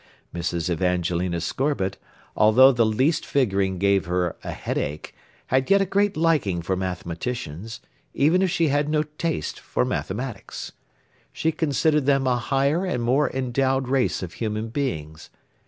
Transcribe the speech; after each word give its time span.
Mrs. 0.33 0.67
Evangelina 0.67 1.39
Scorbitt, 1.39 1.97
although 2.35 2.71
the 2.71 2.87
least 2.87 3.23
figuring 3.23 3.77
gave 3.77 4.07
her 4.07 4.35
a 4.43 4.49
headache, 4.49 5.13
had 5.45 5.69
yet 5.69 5.79
a 5.79 5.85
great 5.85 6.17
liking 6.17 6.63
for 6.63 6.75
mathematicians, 6.75 7.81
even 8.15 8.41
if 8.41 8.49
she 8.49 8.69
had 8.69 8.89
no 8.89 9.03
taste 9.03 9.59
for 9.59 9.85
mathematics. 9.85 10.71
She 11.31 11.51
considered 11.51 12.07
them 12.07 12.25
a 12.25 12.37
higher 12.37 12.83
and 12.83 13.03
more 13.03 13.29
endowed 13.29 13.87
race 13.89 14.23
of 14.23 14.33
human 14.33 14.69
beings. 14.69 15.29